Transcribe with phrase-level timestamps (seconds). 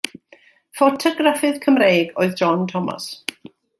[0.79, 3.07] Ffotograffydd Cymreig oedd John Thomas.